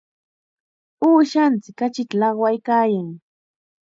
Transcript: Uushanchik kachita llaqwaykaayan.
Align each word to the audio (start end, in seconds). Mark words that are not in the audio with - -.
Uushanchik 1.07 1.75
kachita 1.79 2.15
llaqwaykaayan. 2.19 3.09